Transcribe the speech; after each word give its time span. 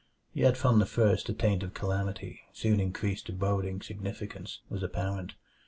Yet 0.33 0.57
from 0.57 0.79
the 0.79 0.87
first 0.87 1.29
a 1.29 1.33
taint 1.35 1.61
of 1.61 1.75
calamity, 1.75 2.41
soon 2.53 2.79
increased 2.79 3.27
to 3.27 3.33
boding 3.33 3.83
significance, 3.83 4.61
was 4.67 4.81
apparent. 4.81 5.33